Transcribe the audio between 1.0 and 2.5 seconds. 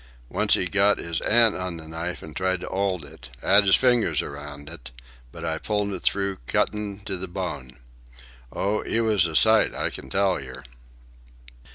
'and on the knife an'